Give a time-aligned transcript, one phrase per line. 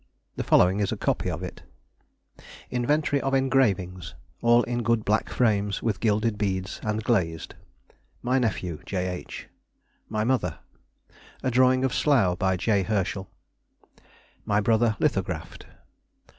[0.35, 1.61] The following is a copy of it:—
[2.71, 7.53] Inventory of engravings, all in good black frames, with gilded beads, and glazed:—
[8.23, 9.05] My Nephew, J.
[9.07, 9.47] H.
[10.09, 10.57] My Mother.
[11.43, 12.81] A drawing of Slough, by J.
[12.81, 13.29] Herschel.
[14.43, 15.67] My Brother, Lithographed.